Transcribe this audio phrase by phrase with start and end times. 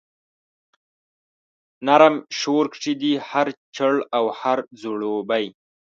[1.85, 5.45] نرم شور کښي دی هر چړ او هر ځړوبی